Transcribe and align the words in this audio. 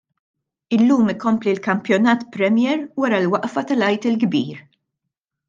Illum 0.77 1.11
ikompli 1.13 1.51
l-kampjonat 1.57 2.23
premier 2.37 2.81
wara 3.03 3.21
l-waqfa 3.27 3.63
tal-Għid 3.69 4.09
il-Kbir. 4.13 4.67